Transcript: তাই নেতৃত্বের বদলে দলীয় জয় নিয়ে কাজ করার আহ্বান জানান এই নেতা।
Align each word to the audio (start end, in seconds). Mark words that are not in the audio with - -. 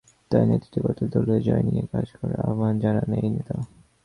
তাই 0.31 0.43
নেতৃত্বের 0.47 0.83
বদলে 0.85 1.05
দলীয় 1.13 1.39
জয় 1.39 1.63
নিয়ে 1.67 1.83
কাজ 1.93 2.07
করার 2.17 2.39
আহ্বান 2.41 2.73
জানান 2.79 3.09
এই 3.19 3.29
নেতা। 3.29 3.55